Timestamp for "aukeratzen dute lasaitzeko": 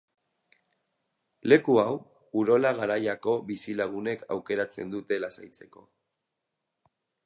4.39-5.89